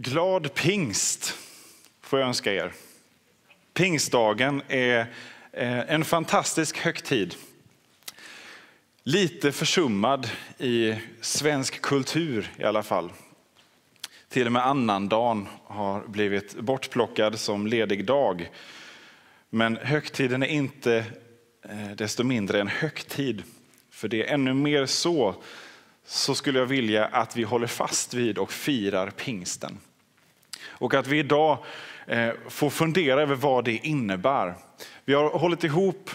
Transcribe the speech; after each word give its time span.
Glad 0.00 0.54
pingst 0.54 1.34
får 2.00 2.18
jag 2.18 2.28
önska 2.28 2.52
er. 2.52 2.72
Pingstdagen 3.74 4.62
är 4.68 5.00
eh, 5.52 5.78
en 5.78 6.04
fantastisk 6.04 6.78
högtid. 6.78 7.34
Lite 9.02 9.52
försummad 9.52 10.30
i 10.58 10.94
svensk 11.20 11.82
kultur 11.82 12.50
i 12.58 12.64
alla 12.64 12.82
fall. 12.82 13.12
Till 14.28 14.46
och 14.46 14.52
med 14.52 14.66
annandagen 14.66 15.48
har 15.64 16.06
blivit 16.06 16.54
bortplockad 16.54 17.38
som 17.38 17.66
ledig 17.66 18.04
dag. 18.04 18.50
Men 19.50 19.76
högtiden 19.76 20.42
är 20.42 20.46
inte 20.46 21.04
eh, 21.62 21.90
desto 21.96 22.24
mindre 22.24 22.60
en 22.60 22.68
högtid. 22.68 23.42
För 23.90 24.08
det 24.08 24.28
är 24.28 24.34
ännu 24.34 24.54
mer 24.54 24.86
så, 24.86 25.34
så 26.06 26.34
skulle 26.34 26.58
jag 26.58 26.66
vilja 26.66 27.06
att 27.06 27.36
vi 27.36 27.42
håller 27.42 27.66
fast 27.66 28.14
vid 28.14 28.38
och 28.38 28.52
firar 28.52 29.10
pingsten. 29.10 29.78
Och 30.78 30.94
att 30.94 31.06
vi 31.06 31.18
idag 31.18 31.58
eh, 32.06 32.30
får 32.48 32.70
fundera 32.70 33.22
över 33.22 33.34
vad 33.34 33.64
det 33.64 33.86
innebär. 33.86 34.54
Vi 35.04 35.14
har 35.14 35.30
hållit 35.30 35.64
ihop 35.64 36.10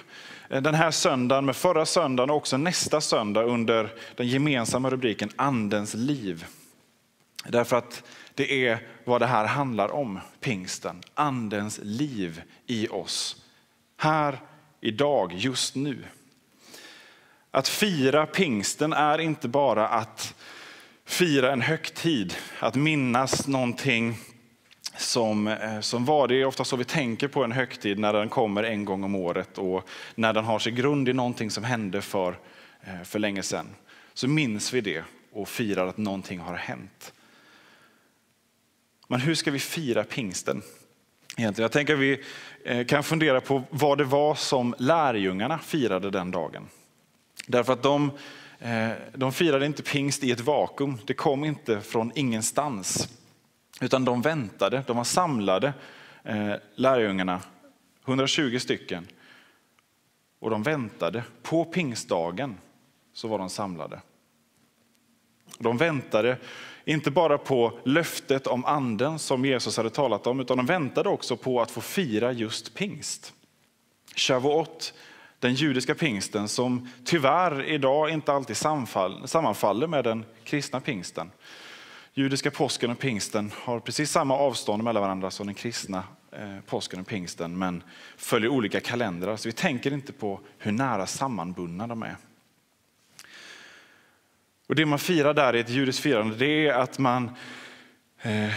eh, 0.49 0.61
den 0.61 0.75
här 0.75 0.91
söndagen 0.91 1.45
med 1.45 1.55
förra 1.55 1.85
söndagen 1.85 2.29
och 2.29 2.35
också 2.35 2.57
nästa 2.57 3.01
söndag 3.01 3.43
under 3.43 3.89
den 4.15 4.27
gemensamma 4.27 4.89
rubriken 4.89 5.29
Andens 5.35 5.93
liv. 5.93 6.45
Därför 7.47 7.77
att 7.77 8.03
det 8.35 8.67
är 8.67 8.87
vad 9.03 9.21
det 9.21 9.25
här 9.25 9.45
handlar 9.45 9.91
om, 9.91 10.19
pingsten. 10.39 11.01
Andens 11.13 11.79
liv 11.83 12.41
i 12.67 12.87
oss. 12.87 13.43
Här, 13.97 14.39
idag, 14.81 15.33
just 15.33 15.75
nu. 15.75 16.03
Att 17.51 17.67
fira 17.67 18.25
pingsten 18.25 18.93
är 18.93 19.19
inte 19.19 19.47
bara 19.47 19.87
att 19.87 20.35
fira 21.05 21.53
en 21.53 21.61
högtid, 21.61 22.35
att 22.59 22.75
minnas 22.75 23.47
någonting 23.47 24.17
som, 24.97 25.47
eh, 25.47 25.79
som 25.79 26.05
var. 26.05 26.27
Det 26.27 26.41
är 26.41 26.45
ofta 26.45 26.63
så 26.63 26.75
vi 26.75 26.83
tänker 26.83 27.27
på 27.27 27.43
en 27.43 27.51
högtid 27.51 27.99
när 27.99 28.13
den 28.13 28.29
kommer 28.29 28.63
en 28.63 28.85
gång 28.85 29.03
om 29.03 29.15
året 29.15 29.57
och 29.57 29.87
när 30.15 30.33
den 30.33 30.45
har 30.45 30.59
sin 30.59 30.75
grund 30.75 31.09
i 31.09 31.13
någonting 31.13 31.51
som 31.51 31.63
hände 31.63 32.01
för, 32.01 32.37
eh, 32.81 33.03
för 33.03 33.19
länge 33.19 33.43
sedan. 33.43 33.67
Så 34.13 34.27
minns 34.27 34.73
vi 34.73 34.81
det 34.81 35.03
och 35.31 35.49
firar 35.49 35.87
att 35.87 35.97
någonting 35.97 36.39
har 36.39 36.55
hänt. 36.55 37.13
Men 39.07 39.19
hur 39.19 39.35
ska 39.35 39.51
vi 39.51 39.59
fira 39.59 40.03
pingsten? 40.03 40.61
Egentligen? 41.37 41.63
Jag 41.63 41.71
tänker 41.71 41.93
att 41.93 41.99
vi 41.99 42.23
eh, 42.65 42.85
kan 42.85 43.03
fundera 43.03 43.41
på 43.41 43.63
vad 43.69 43.97
det 43.97 44.03
var 44.03 44.35
som 44.35 44.75
lärjungarna 44.77 45.59
firade 45.59 46.09
den 46.09 46.31
dagen. 46.31 46.67
Därför 47.47 47.73
att 47.73 47.83
de, 47.83 48.11
de 49.13 49.33
firade 49.33 49.65
inte 49.65 49.83
pingst 49.83 50.23
i 50.23 50.31
ett 50.31 50.39
vakuum. 50.39 50.97
Det 51.05 51.13
kom 51.13 51.45
inte 51.45 51.81
från 51.81 52.11
ingenstans. 52.15 53.09
Utan 53.81 54.05
de 54.05 54.21
väntade, 54.21 54.83
de 54.87 54.97
var 54.97 55.03
samlade, 55.03 55.73
eh, 56.23 56.53
lärjungarna, 56.75 57.41
120 58.05 58.59
stycken. 58.59 59.07
Och 60.39 60.49
de 60.49 60.63
väntade. 60.63 61.23
På 61.41 61.65
pingstdagen 61.65 62.57
så 63.13 63.27
var 63.27 63.39
de 63.39 63.49
samlade. 63.49 64.01
De 65.59 65.77
väntade 65.77 66.37
inte 66.85 67.11
bara 67.11 67.37
på 67.37 67.79
löftet 67.83 68.47
om 68.47 68.65
anden 68.65 69.19
som 69.19 69.45
Jesus 69.45 69.77
hade 69.77 69.89
talat 69.89 70.27
om, 70.27 70.39
utan 70.39 70.57
de 70.57 70.65
väntade 70.65 71.09
också 71.09 71.37
på 71.37 71.61
att 71.61 71.71
få 71.71 71.81
fira 71.81 72.31
just 72.31 72.73
pingst. 72.73 73.33
Shavuot, 74.15 74.93
den 75.39 75.53
judiska 75.53 75.95
pingsten 75.95 76.47
som 76.47 76.89
tyvärr 77.05 77.63
idag 77.63 78.09
inte 78.09 78.33
alltid 78.33 78.57
sammanfaller 79.25 79.87
med 79.87 80.03
den 80.03 80.25
kristna 80.43 80.79
pingsten. 80.79 81.31
Judiska 82.15 82.51
påsken 82.51 82.91
och 82.91 82.99
pingsten 82.99 83.51
har 83.55 83.79
precis 83.79 84.11
samma 84.11 84.37
avstånd 84.37 84.83
mellan 84.83 85.01
varandra 85.01 85.31
som 85.31 85.45
den 85.45 85.55
kristna 85.55 86.03
eh, 86.31 86.59
påsken 86.65 86.99
och 86.99 87.07
pingsten, 87.07 87.57
men 87.57 87.83
följer 88.17 88.49
olika 88.49 88.79
kalendrar. 88.79 89.37
Så 89.37 89.49
vi 89.49 89.53
tänker 89.53 89.93
inte 89.93 90.13
på 90.13 90.39
hur 90.57 90.71
nära 90.71 91.07
sammanbundna 91.07 91.87
de 91.87 92.03
är. 92.03 92.17
Och 94.67 94.75
det 94.75 94.85
man 94.85 94.99
firar 94.99 95.33
där 95.33 95.55
i 95.55 95.59
ett 95.59 95.69
judiskt 95.69 96.01
firande, 96.03 96.35
det 96.35 96.67
är 96.67 96.73
att 96.73 96.99
man 96.99 97.31
eh, 98.21 98.53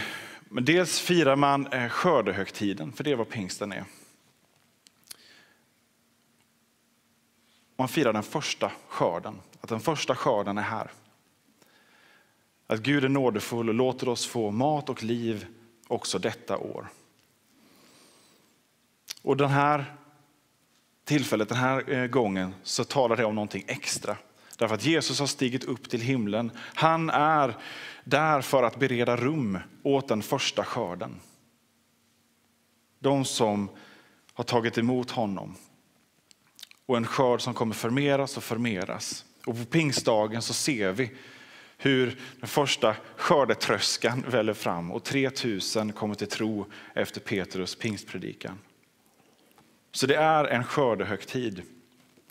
dels 0.49 0.99
firar 0.99 1.35
man 1.35 1.67
eh, 1.67 1.89
skördehögtiden, 1.89 2.91
för 2.91 3.03
det 3.03 3.11
är 3.11 3.15
vad 3.15 3.29
pingsten 3.29 3.71
är. 3.71 3.83
Man 7.77 7.87
firar 7.87 8.13
den 8.13 8.23
första 8.23 8.71
skörden, 8.87 9.35
att 9.61 9.69
den 9.69 9.79
första 9.79 10.15
skörden 10.15 10.57
är 10.57 10.61
här. 10.61 10.91
Att 12.67 12.79
Gud 12.79 13.03
är 13.03 13.09
nådefull 13.09 13.69
och 13.69 13.75
låter 13.75 14.09
oss 14.09 14.25
få 14.25 14.51
mat 14.51 14.89
och 14.89 15.03
liv 15.03 15.45
också 15.87 16.19
detta 16.19 16.57
år. 16.57 16.87
Och 19.21 19.37
den 19.37 19.49
här 19.49 19.85
tillfället, 21.03 21.49
den 21.49 21.57
här 21.57 21.91
eh, 21.93 22.07
gången, 22.07 22.55
så 22.63 22.83
talar 22.83 23.17
det 23.17 23.25
om 23.25 23.35
någonting 23.35 23.63
extra. 23.67 24.17
Därför 24.57 24.75
att 24.75 24.85
Jesus 24.85 25.19
har 25.19 25.27
stigit 25.27 25.63
upp 25.63 25.89
till 25.89 26.01
himlen. 26.01 26.51
Han 26.57 27.09
är 27.09 27.57
där 28.03 28.41
för 28.41 28.63
att 28.63 28.79
bereda 28.79 29.17
rum 29.17 29.59
åt 29.83 30.07
den 30.07 30.21
första 30.21 30.63
skörden. 30.63 31.19
De 32.99 33.25
som 33.25 33.69
har 34.33 34.43
tagit 34.43 34.77
emot 34.77 35.11
honom. 35.11 35.55
Och 36.85 36.97
en 36.97 37.05
skörd 37.05 37.41
som 37.41 37.53
kommer 37.53 37.75
förmeras 37.75 38.37
och 38.37 38.43
förmeras. 38.43 39.25
Och 39.45 39.57
på 39.57 39.65
pingstdagen 39.65 40.41
så 40.41 40.53
ser 40.53 40.91
vi 40.91 41.11
hur 41.77 42.19
den 42.39 42.47
första 42.47 42.95
skördetröskan 43.15 44.25
väller 44.27 44.53
fram 44.53 44.91
och 44.91 45.03
3000 45.03 45.93
kommer 45.93 46.15
till 46.15 46.27
tro 46.27 46.65
efter 46.93 47.21
Petrus 47.21 47.75
pingstpredikan. 47.75 48.59
Så 49.91 50.07
det 50.07 50.15
är 50.15 50.45
en 50.45 50.63
skördehögtid. 50.63 51.61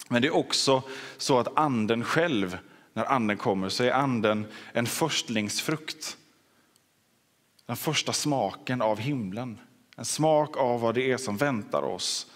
Men 0.08 0.22
det 0.22 0.28
är 0.28 0.36
också 0.36 0.82
så 1.16 1.38
att 1.38 1.58
anden 1.58 2.04
själv, 2.04 2.58
när 2.92 3.04
anden 3.04 3.36
kommer, 3.36 3.68
så 3.68 3.84
är 3.84 3.90
anden 3.90 4.46
en 4.72 4.86
förstlingsfrukt. 4.86 6.16
Den 7.66 7.76
första 7.76 8.12
smaken 8.12 8.82
av 8.82 8.98
himlen. 8.98 9.58
En 9.96 10.04
smak 10.04 10.56
av 10.56 10.80
vad 10.80 10.94
det 10.94 11.12
är 11.12 11.16
som 11.16 11.36
väntar 11.36 11.82
oss. 11.82 12.30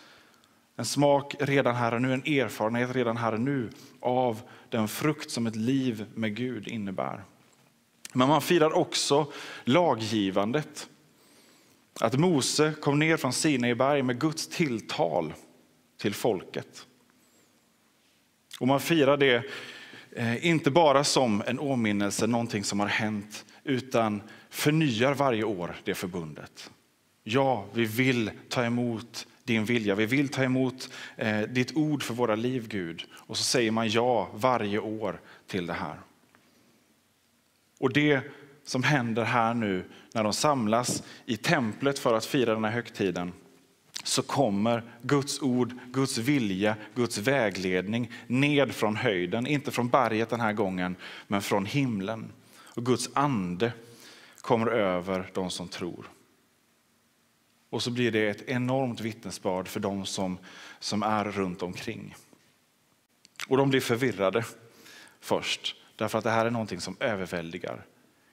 En 0.81 0.87
smak 0.87 1.35
redan 1.39 1.75
här 1.75 1.95
och 1.95 2.03
nu, 2.03 2.13
en 2.13 2.23
erfarenhet 2.23 2.97
redan 2.97 3.17
här 3.17 3.33
och 3.33 3.41
nu 3.41 3.71
av 4.01 4.43
den 4.69 4.89
frukt 4.89 5.31
som 5.31 5.47
ett 5.47 5.57
liv 5.57 6.07
med 6.15 6.37
Gud 6.37 6.69
innebär. 6.69 7.25
Men 8.13 8.29
man 8.29 8.43
firar 8.43 8.73
också 8.73 9.33
laggivandet. 9.65 10.89
Att 12.01 12.19
Mose 12.19 12.75
kom 12.81 12.99
ner 12.99 13.17
från 13.17 13.33
Sinai 13.33 13.75
berg 13.75 14.03
med 14.03 14.21
Guds 14.21 14.49
tilltal 14.49 15.35
till 15.99 16.15
folket. 16.15 16.87
Och 18.61 18.69
man 18.69 18.81
firar 18.81 19.17
det 19.17 19.45
eh, 20.13 20.47
inte 20.47 20.71
bara 20.71 21.05
som 21.05 21.43
en 21.47 21.59
åminnelse, 21.61 22.27
någonting 22.27 22.65
som 22.65 22.81
har 22.81 22.89
hänt, 22.89 23.45
utan 23.65 24.23
förnyar 24.51 25.15
varje 25.15 25.45
år 25.45 25.77
det 25.85 25.95
förbundet. 25.95 26.71
Ja, 27.23 27.67
vi 27.73 27.85
vill 27.85 28.31
ta 28.49 28.65
emot 28.65 29.27
din 29.51 29.65
vilja. 29.65 29.95
Vi 29.95 30.07
vill 30.07 30.29
ta 30.29 30.45
emot 30.45 30.91
eh, 31.17 31.41
ditt 31.41 31.77
ord 31.77 32.03
för 32.03 32.15
våra 32.15 32.35
liv, 32.35 32.69
Gud. 32.69 33.05
Och 33.15 33.37
så 33.37 33.45
säger 33.45 33.71
man 33.71 33.89
ja 33.89 34.29
varje 34.35 34.79
år 34.79 35.21
till 35.47 35.67
det 35.67 35.73
här. 35.73 36.01
Och 37.79 37.93
det 37.93 38.21
som 38.65 38.83
händer 38.83 39.25
här 39.25 39.55
nu 39.55 39.85
när 40.15 40.25
de 40.25 40.33
samlas 40.33 41.03
i 41.27 41.37
templet 41.37 41.99
för 41.99 42.15
att 42.15 42.25
fira 42.25 42.55
den 42.55 42.65
här 42.65 42.71
högtiden 42.71 43.33
så 44.05 44.23
kommer 44.23 44.83
Guds 45.03 45.43
ord, 45.43 45.73
Guds 45.93 46.19
vilja, 46.19 46.77
Guds 46.95 47.19
vägledning 47.19 48.11
ned 48.27 48.73
från 48.73 48.97
höjden. 48.97 49.47
Inte 49.47 49.71
från 49.71 49.89
berget 49.89 50.31
den 50.31 50.41
här 50.41 50.53
gången, 50.53 50.97
men 51.27 51.43
från 51.43 51.67
himlen. 51.67 52.33
Och 52.75 52.87
Guds 52.87 53.11
ande 53.13 53.73
kommer 54.41 54.67
över 54.67 55.31
de 55.35 55.51
som 55.51 55.69
tror. 55.69 56.11
Och 57.71 57.83
så 57.83 57.91
blir 57.91 58.11
det 58.11 58.29
ett 58.29 58.49
enormt 58.49 59.01
vittnesbörd 59.01 59.69
för 59.69 59.81
de 59.81 60.07
som, 60.07 60.39
som 60.79 61.03
är 61.03 61.25
runt 61.25 61.63
omkring. 61.63 62.15
Och 63.49 63.57
de 63.57 63.71
blir 63.71 63.81
förvirrade 63.81 64.45
först, 65.21 65.77
därför 65.97 66.19
att 66.19 66.25
det 66.25 66.31
här 66.31 66.47
är 66.47 66.51
någonting 66.51 66.81
som 66.81 66.97
överväldigar. 67.01 67.87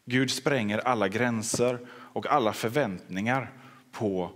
Gud 0.06 0.32
spränger 0.32 0.78
alla 0.78 1.08
gränser 1.08 1.80
och 1.90 2.28
alla 2.28 2.54
förväntningar 2.54 3.52
på 3.92 4.32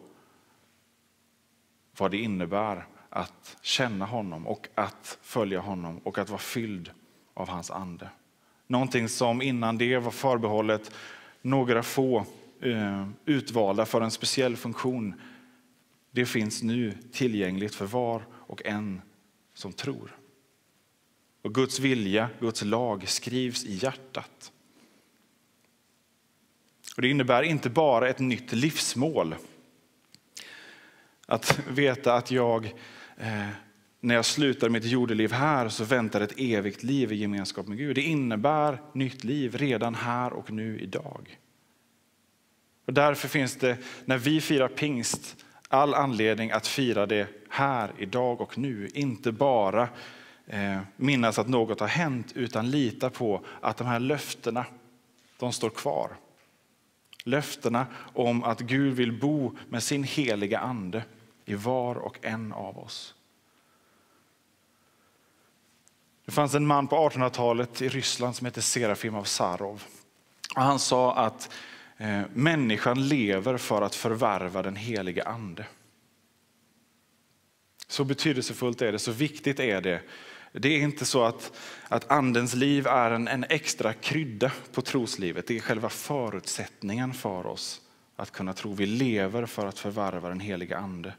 vad 1.97 2.11
det 2.11 2.17
innebär 2.17 2.87
att 3.09 3.57
känna 3.61 4.05
honom 4.05 4.47
och 4.47 4.67
att 4.75 5.17
följa 5.21 5.59
honom 5.59 5.97
och 5.97 6.17
att 6.17 6.29
vara 6.29 6.39
fylld 6.39 6.91
av 7.33 7.49
hans 7.49 7.71
ande. 7.71 8.09
Någonting 8.67 9.09
som 9.09 9.41
innan 9.41 9.77
det 9.77 9.97
var 9.97 10.11
förbehållet 10.11 10.91
några 11.41 11.83
få 11.83 12.25
Eh, 12.61 13.07
utvalda 13.25 13.85
för 13.85 14.01
en 14.01 14.11
speciell 14.11 14.55
funktion. 14.55 15.21
Det 16.11 16.25
finns 16.25 16.63
nu 16.63 16.97
tillgängligt 17.11 17.75
för 17.75 17.85
var 17.85 18.25
och 18.31 18.65
en 18.65 19.01
som 19.53 19.73
tror. 19.73 20.17
Och 21.41 21.55
Guds 21.55 21.79
vilja, 21.79 22.29
Guds 22.39 22.63
lag 22.63 23.07
skrivs 23.07 23.65
i 23.65 23.73
hjärtat. 23.73 24.51
Och 26.95 27.01
det 27.01 27.07
innebär 27.07 27.43
inte 27.43 27.69
bara 27.69 28.09
ett 28.09 28.19
nytt 28.19 28.53
livsmål. 28.53 29.35
Att 31.25 31.59
veta 31.67 32.13
att 32.13 32.31
jag, 32.31 32.65
eh, 33.17 33.47
när 33.99 34.15
jag 34.15 34.25
slutar 34.25 34.69
mitt 34.69 34.85
jordeliv 34.85 35.31
här, 35.31 35.69
så 35.69 35.83
väntar 35.83 36.21
ett 36.21 36.39
evigt 36.39 36.83
liv 36.83 37.11
i 37.11 37.15
gemenskap 37.15 37.67
med 37.67 37.77
Gud. 37.77 37.95
Det 37.95 38.01
innebär 38.01 38.81
nytt 38.93 39.23
liv 39.23 39.57
redan 39.57 39.95
här 39.95 40.33
och 40.33 40.51
nu 40.51 40.79
idag. 40.79 41.37
Och 42.91 42.95
därför 42.95 43.27
finns 43.27 43.55
det, 43.55 43.77
när 44.05 44.17
vi 44.17 44.41
firar 44.41 44.67
pingst, 44.67 45.45
all 45.67 45.93
anledning 45.93 46.51
att 46.51 46.67
fira 46.67 47.05
det 47.05 47.27
här, 47.49 47.91
idag 47.97 48.41
och 48.41 48.57
nu. 48.57 48.89
Inte 48.93 49.31
bara 49.31 49.89
eh, 50.47 50.79
minnas 50.95 51.39
att 51.39 51.47
något 51.47 51.79
har 51.79 51.87
hänt, 51.87 52.31
utan 52.35 52.71
lita 52.71 53.09
på 53.09 53.45
att 53.61 53.77
de 53.77 53.87
här 53.87 53.99
löftena, 53.99 54.65
de 55.39 55.53
står 55.53 55.69
kvar. 55.69 56.11
Löftena 57.23 57.87
om 58.13 58.43
att 58.43 58.59
Gud 58.59 58.93
vill 58.93 59.19
bo 59.19 59.57
med 59.69 59.83
sin 59.83 60.03
heliga 60.03 60.59
ande 60.59 61.03
i 61.45 61.53
var 61.53 61.95
och 61.95 62.17
en 62.21 62.53
av 62.53 62.79
oss. 62.79 63.15
Det 66.25 66.31
fanns 66.31 66.55
en 66.55 66.67
man 66.67 66.87
på 66.87 67.09
1800-talet 67.09 67.81
i 67.81 67.89
Ryssland 67.89 68.35
som 68.35 68.45
hette 68.45 68.61
Serafim 68.61 69.15
av 69.15 69.23
Sarov. 69.23 69.83
Och 70.55 70.61
han 70.61 70.79
sa 70.79 71.15
att 71.15 71.49
Eh, 72.01 72.21
människan 72.33 73.07
lever 73.07 73.57
för 73.57 73.81
att 73.81 73.95
förvärva 73.95 74.61
den 74.61 74.75
helige 74.75 75.23
ande. 75.23 75.65
Så 77.87 78.03
betydelsefullt 78.03 78.81
är 78.81 78.91
det, 78.91 78.99
så 78.99 79.11
viktigt 79.11 79.59
är 79.59 79.81
det. 79.81 80.01
Det 80.51 80.69
är 80.69 80.81
inte 80.81 81.05
så 81.05 81.23
att, 81.23 81.57
att 81.87 82.11
andens 82.11 82.53
liv 82.53 82.87
är 82.87 83.11
en, 83.11 83.27
en 83.27 83.45
extra 83.49 83.93
krydda 83.93 84.51
på 84.71 84.81
troslivet. 84.81 85.47
Det 85.47 85.55
är 85.55 85.59
själva 85.59 85.89
förutsättningen 85.89 87.13
för 87.13 87.45
oss 87.45 87.81
att 88.15 88.31
kunna 88.31 88.53
tro. 88.53 88.73
Vi 88.73 88.85
lever 88.85 89.45
för 89.45 89.65
att 89.65 89.79
förvärva 89.79 90.29
den 90.29 90.39
heliga 90.39 90.77
ande. 90.77 91.13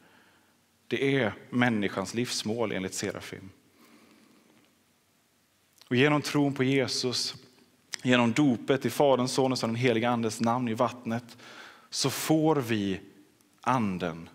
Det 0.88 1.16
är 1.16 1.34
människans 1.50 2.14
livsmål 2.14 2.72
enligt 2.72 2.94
Serafim. 2.94 3.50
Och 5.88 5.96
genom 5.96 6.22
tron 6.22 6.54
på 6.54 6.64
Jesus, 6.64 7.34
genom 8.02 8.32
dopet 8.32 8.86
i 8.86 8.90
Faderns, 8.90 9.32
Sonens 9.32 9.62
och 9.62 9.68
den 9.68 9.76
helige 9.76 10.10
Andes 10.10 10.40
namn 10.40 10.68
i 10.68 10.74
vattnet 10.74 11.36
så 11.90 12.10
får 12.10 12.56
vi 12.56 13.00
anden 13.60 14.28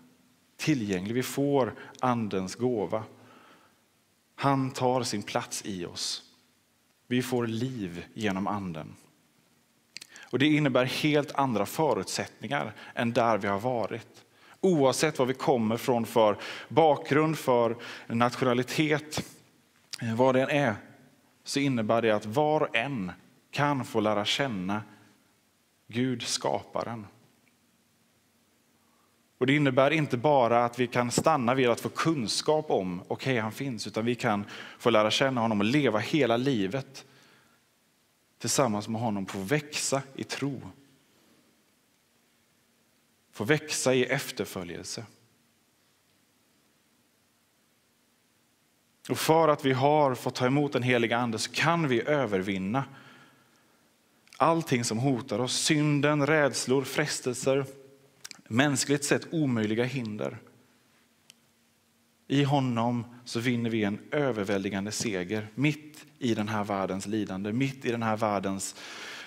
tillgänglig. 0.56 1.14
Vi 1.14 1.22
får 1.22 1.74
andens 2.00 2.54
gåva. 2.54 3.02
Han 4.34 4.70
tar 4.70 5.02
sin 5.02 5.22
plats 5.22 5.62
i 5.64 5.86
oss. 5.86 6.22
Vi 7.06 7.22
får 7.22 7.46
liv 7.46 8.04
genom 8.14 8.46
anden. 8.46 8.94
Och 10.30 10.38
Det 10.38 10.46
innebär 10.46 10.84
helt 10.84 11.32
andra 11.32 11.66
förutsättningar 11.66 12.72
än 12.94 13.12
där 13.12 13.38
vi 13.38 13.48
har 13.48 13.60
varit. 13.60 14.24
Oavsett 14.60 15.18
vad 15.18 15.28
vi 15.28 15.34
kommer 15.34 15.76
från 15.76 16.06
för 16.06 16.36
bakgrund, 16.68 17.38
för 17.38 17.76
nationalitet, 18.06 19.24
vad 20.16 20.34
det 20.34 20.42
än 20.42 20.50
är, 20.50 20.74
så 21.44 21.60
innebär 21.60 22.02
det 22.02 22.10
att 22.10 22.26
var 22.26 22.60
och 22.60 22.76
en 22.76 23.12
kan 23.50 23.84
få 23.84 24.00
lära 24.00 24.24
känna 24.24 24.82
Gud, 25.86 26.22
skaparen. 26.22 27.06
Och 29.38 29.46
Det 29.46 29.56
innebär 29.56 29.90
inte 29.90 30.16
bara 30.16 30.64
att 30.64 30.78
vi 30.78 30.86
kan 30.86 31.10
stanna 31.10 31.54
vid 31.54 31.68
att 31.68 31.80
få 31.80 31.88
kunskap 31.88 32.70
om 32.70 33.00
okej, 33.00 33.14
okay, 33.14 33.40
han 33.40 33.52
finns, 33.52 33.86
utan 33.86 34.04
vi 34.04 34.14
kan 34.14 34.44
få 34.78 34.90
lära 34.90 35.10
känna 35.10 35.40
honom 35.40 35.60
och 35.60 35.64
leva 35.64 35.98
hela 35.98 36.36
livet 36.36 37.06
tillsammans 38.38 38.88
med 38.88 39.00
honom, 39.00 39.26
få 39.26 39.38
växa 39.38 40.02
i 40.14 40.24
tro. 40.24 40.60
Få 43.32 43.44
växa 43.44 43.94
i 43.94 44.04
efterföljelse. 44.04 45.06
Och 49.10 49.18
för 49.18 49.48
att 49.48 49.64
vi 49.64 49.72
har 49.72 50.14
fått 50.14 50.34
ta 50.34 50.46
emot 50.46 50.72
den 50.72 50.82
heliga 50.82 51.18
ande 51.18 51.38
så 51.38 51.52
kan 51.52 51.88
vi 51.88 52.02
övervinna 52.02 52.84
allting 54.38 54.84
som 54.84 54.98
hotar 54.98 55.38
oss. 55.38 55.52
Synden, 55.52 56.26
rädslor, 56.26 56.84
frestelser, 56.84 57.66
mänskligt 58.48 59.04
sett 59.04 59.32
omöjliga 59.32 59.84
hinder. 59.84 60.38
I 62.28 62.44
honom 62.44 63.04
så 63.24 63.40
vinner 63.40 63.70
vi 63.70 63.84
en 63.84 63.98
överväldigande 64.10 64.92
seger 64.92 65.48
mitt 65.54 66.06
i 66.18 66.34
den 66.34 66.48
här 66.48 66.64
världens 66.64 67.06
lidande, 67.06 67.52
mitt 67.52 67.84
i 67.84 67.90
den 67.90 68.02
här 68.02 68.16
världens 68.16 68.74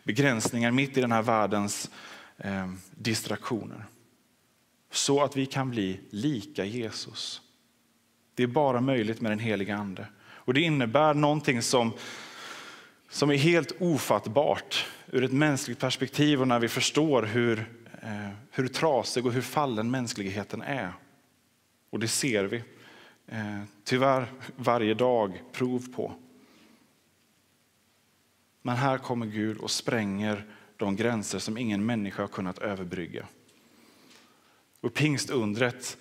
begränsningar, 0.03 0.71
mitt 0.71 0.97
i 0.97 1.01
den 1.01 1.11
här 1.11 1.21
världens 1.21 1.89
eh, 2.37 2.71
distraktioner. 2.91 3.85
Så 4.91 5.23
att 5.23 5.37
vi 5.37 5.45
kan 5.45 5.69
bli 5.69 5.99
lika 6.09 6.65
Jesus. 6.65 7.41
Det 8.35 8.43
är 8.43 8.47
bara 8.47 8.81
möjligt 8.81 9.21
med 9.21 9.31
den 9.31 9.39
heliga 9.39 9.75
ande. 9.75 10.07
Och 10.23 10.53
det 10.53 10.61
innebär 10.61 11.13
någonting 11.13 11.61
som, 11.61 11.93
som 13.11 13.31
är 13.31 13.35
helt 13.35 13.71
ofattbart 13.79 14.87
ur 15.11 15.23
ett 15.23 15.33
mänskligt 15.33 15.79
perspektiv 15.79 16.41
och 16.41 16.47
när 16.47 16.59
vi 16.59 16.67
förstår 16.67 17.23
hur 17.23 17.65
Eh, 18.03 18.29
hur 18.51 18.67
trasig 18.67 19.25
och 19.25 19.31
hur 19.31 19.41
fallen 19.41 19.91
mänskligheten 19.91 20.61
är. 20.61 20.93
Och 21.89 21.99
det 21.99 22.07
ser 22.07 22.43
vi 22.43 22.63
eh, 23.27 23.63
tyvärr 23.83 24.27
varje 24.55 24.93
dag 24.93 25.41
prov 25.51 25.93
på. 25.95 26.13
Men 28.61 28.75
här 28.75 28.97
kommer 28.97 29.25
Gud 29.25 29.57
och 29.57 29.71
spränger 29.71 30.45
de 30.77 30.95
gränser 30.95 31.39
som 31.39 31.57
ingen 31.57 31.85
människa 31.85 32.23
har 32.23 32.27
kunnat 32.27 32.57
överbrygga. 32.57 33.27
Och 34.81 34.93
pingstundret 34.93 35.97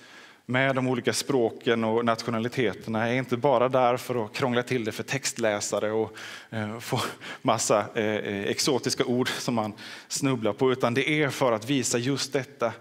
med 0.50 0.74
de 0.74 0.88
olika 0.88 1.12
språken 1.12 1.84
och 1.84 2.04
nationaliteterna 2.04 3.08
är 3.08 3.14
inte 3.14 3.36
bara 3.36 3.68
där 3.68 3.96
för 3.96 4.24
att 4.24 4.32
krångla 4.32 4.62
till 4.62 4.84
det 4.84 4.92
för 4.92 5.02
textläsare 5.02 5.92
och 5.92 6.16
eh, 6.50 6.78
få 6.78 7.00
massa 7.42 7.84
eh, 7.94 8.04
eh, 8.04 8.44
exotiska 8.44 9.04
ord 9.04 9.28
som 9.28 9.54
man 9.54 9.72
snubblar 10.08 10.52
på, 10.52 10.72
utan 10.72 10.94
det 10.94 11.10
är 11.22 11.28
för 11.28 11.52
att 11.52 11.70
visa 11.70 11.98
just 11.98 12.32
detta 12.32 12.72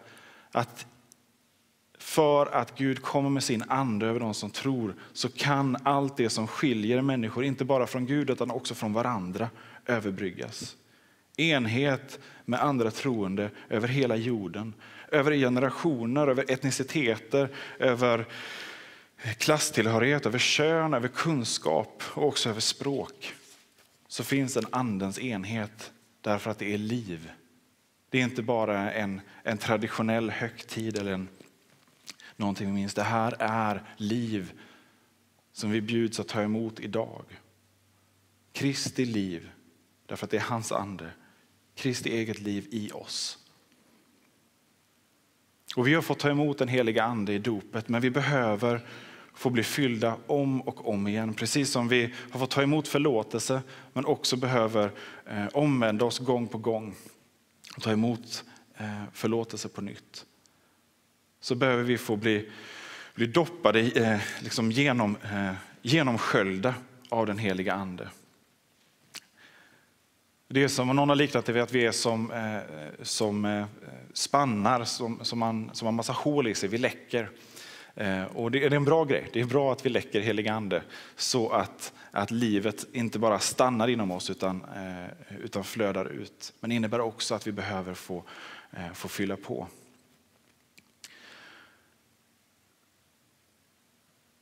att 0.51 0.85
för 1.97 2.45
att 2.45 2.77
Gud 2.77 3.01
kommer 3.01 3.29
med 3.29 3.43
sin 3.43 3.63
ande 3.67 4.05
över 4.05 4.19
de 4.19 4.33
som 4.33 4.49
tror 4.49 4.95
så 5.13 5.29
kan 5.29 5.77
allt 5.83 6.17
det 6.17 6.29
som 6.29 6.47
skiljer 6.47 7.01
människor, 7.01 7.43
inte 7.43 7.65
bara 7.65 7.87
från 7.87 8.05
Gud 8.05 8.29
utan 8.29 8.51
också 8.51 8.75
från 8.75 8.93
varandra, 8.93 9.49
överbryggas. 9.85 10.75
Enhet 11.39 12.19
med 12.45 12.63
andra 12.63 12.91
troende 12.91 13.49
över 13.69 13.87
hela 13.87 14.15
jorden 14.15 14.73
över 15.11 15.35
generationer, 15.35 16.27
över 16.27 16.51
etniciteter, 16.51 17.49
över 17.79 18.25
klasstillhörighet, 19.37 20.25
över 20.25 20.39
kön, 20.39 20.93
över 20.93 21.07
kunskap 21.07 22.03
och 22.07 22.27
också 22.27 22.49
över 22.49 22.59
språk. 22.61 23.33
Så 24.07 24.23
finns 24.23 24.57
en 24.57 24.65
andens 24.69 25.19
enhet 25.19 25.91
därför 26.21 26.51
att 26.51 26.59
det 26.59 26.73
är 26.73 26.77
liv. 26.77 27.31
Det 28.09 28.19
är 28.19 28.23
inte 28.23 28.41
bara 28.41 28.91
en, 28.91 29.21
en 29.43 29.57
traditionell 29.57 30.29
högtid 30.29 30.97
eller 30.97 31.11
en, 31.11 31.27
någonting 32.35 32.67
vi 32.67 32.73
minns. 32.73 32.93
Det 32.93 33.03
här 33.03 33.35
är 33.39 33.83
liv 33.97 34.51
som 35.53 35.71
vi 35.71 35.81
bjuds 35.81 36.19
att 36.19 36.27
ta 36.27 36.41
emot 36.41 36.79
idag. 36.79 37.25
Kristi 38.53 39.05
liv, 39.05 39.49
därför 40.05 40.25
att 40.25 40.31
det 40.31 40.37
är 40.37 40.41
hans 40.41 40.71
ande. 40.71 41.11
Kristi 41.79 42.09
eget 42.09 42.39
liv 42.39 42.67
i 42.71 42.91
oss. 42.91 43.37
Och 45.75 45.87
vi 45.87 45.93
har 45.93 46.01
fått 46.01 46.19
ta 46.19 46.29
emot 46.29 46.57
den 46.57 46.67
heliga 46.67 47.03
ande 47.03 47.33
i 47.33 47.39
dopet, 47.39 47.89
men 47.89 48.01
vi 48.01 48.09
behöver 48.09 48.85
få 49.33 49.49
bli 49.49 49.63
fyllda 49.63 50.17
om 50.27 50.61
och 50.61 50.89
om 50.89 51.07
igen. 51.07 51.33
Precis 51.33 51.71
som 51.71 51.87
vi 51.87 52.13
har 52.31 52.39
fått 52.39 52.51
ta 52.51 52.61
emot 52.61 52.87
förlåtelse, 52.87 53.61
men 53.93 54.05
också 54.05 54.37
behöver 54.37 54.91
eh, 55.25 55.47
omvända 55.47 56.05
oss 56.05 56.19
gång 56.19 56.47
på 56.47 56.57
gång 56.57 56.95
och 57.75 57.81
ta 57.81 57.91
emot 57.91 58.43
eh, 58.77 59.03
förlåtelse 59.13 59.69
på 59.69 59.81
nytt. 59.81 60.25
Så 61.41 61.55
behöver 61.55 61.83
vi 61.83 61.97
få 61.97 62.15
bli, 62.15 62.49
bli 63.15 63.25
doppade, 63.25 63.79
eh, 63.79 64.21
liksom 64.41 64.71
genom, 64.71 65.17
eh, 65.23 65.53
genomsköljda 65.81 66.75
av 67.09 67.25
den 67.25 67.37
heliga 67.37 67.73
ande. 67.73 68.09
Det 70.51 70.63
är 70.63 70.67
som, 70.67 70.87
någon 70.87 71.09
har 71.09 71.15
liknat 71.15 71.45
det 71.45 71.53
vid 71.53 71.63
att 71.63 71.71
vi 71.71 71.85
är 71.85 71.91
som, 71.91 72.31
eh, 72.31 72.59
som 73.01 73.45
eh, 73.45 73.65
spannar 74.13 74.83
som, 74.83 75.19
som, 75.25 75.39
man, 75.39 75.69
som 75.73 75.85
har 75.85 75.91
massa 75.91 76.13
hål 76.13 76.47
i 76.47 76.55
sig, 76.55 76.69
vi 76.69 76.77
läcker. 76.77 77.29
Eh, 77.95 78.23
och 78.23 78.51
det 78.51 78.65
är 78.65 78.73
en 78.73 78.85
bra 78.85 79.05
grej, 79.05 79.29
det 79.33 79.39
är 79.39 79.45
bra 79.45 79.71
att 79.71 79.85
vi 79.85 79.89
läcker 79.89 80.21
helig 80.21 80.47
ande 80.47 80.83
så 81.15 81.49
att, 81.49 81.93
att 82.11 82.31
livet 82.31 82.85
inte 82.91 83.19
bara 83.19 83.39
stannar 83.39 83.87
inom 83.87 84.11
oss 84.11 84.29
utan, 84.29 84.63
eh, 84.75 85.37
utan 85.39 85.63
flödar 85.63 86.05
ut. 86.05 86.53
Men 86.59 86.69
det 86.69 86.75
innebär 86.75 86.99
också 86.99 87.35
att 87.35 87.47
vi 87.47 87.51
behöver 87.51 87.93
få, 87.93 88.23
eh, 88.71 88.93
få 88.93 89.07
fylla 89.07 89.37
på. 89.37 89.67